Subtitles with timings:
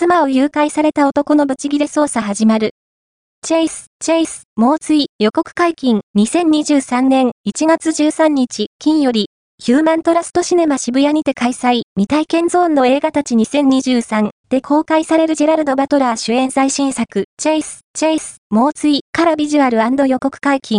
[0.00, 2.70] 妻を誘拐された男のブチギレ捜査始まる。
[3.46, 9.26] チェイス、チェイス、猛追、予告解禁、2023年1月13日、金より、
[9.62, 13.36] ヒューマントラストシネマ渋谷にて開催、未体験ゾーンの映画たち。
[13.36, 15.34] 2023で公開される。
[15.34, 20.78] ジェラルド・バトラー主演最新作、チェイス、チェイス、猛追からビジュアル予告解禁。